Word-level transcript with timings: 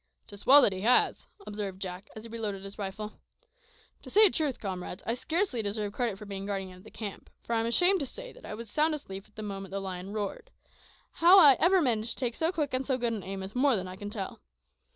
"'Tis 0.25 0.47
well 0.47 0.63
that 0.63 0.73
he 0.73 0.81
has," 0.81 1.27
observed 1.45 1.79
Jack, 1.79 2.09
as 2.15 2.23
he 2.23 2.29
reloaded 2.31 2.63
his 2.63 2.79
rifle. 2.79 3.19
"To 4.01 4.09
say 4.09 4.31
truth, 4.31 4.59
comrades, 4.59 5.03
I 5.05 5.13
scarcely 5.13 5.61
deserve 5.61 5.93
credit 5.93 6.17
for 6.17 6.25
being 6.25 6.47
guardian 6.47 6.75
of 6.75 6.83
the 6.83 6.89
camp, 6.89 7.29
for 7.43 7.53
I'm 7.53 7.67
ashamed 7.67 7.99
to 7.99 8.07
say 8.07 8.33
that 8.33 8.43
I 8.43 8.55
was 8.55 8.67
sound 8.67 8.95
asleep 8.95 9.25
at 9.27 9.35
the 9.35 9.43
moment 9.43 9.71
the 9.73 9.79
lion 9.79 10.11
roared. 10.11 10.49
How 11.11 11.37
I 11.37 11.53
ever 11.59 11.83
managed 11.83 12.13
to 12.17 12.25
take 12.25 12.35
so 12.35 12.51
quick 12.51 12.73
and 12.73 12.83
so 12.83 12.97
good 12.97 13.13
an 13.13 13.21
aim 13.21 13.43
is 13.43 13.53
more 13.53 13.75
than 13.75 13.87
I 13.87 13.95
can 13.95 14.09
tell. 14.09 14.41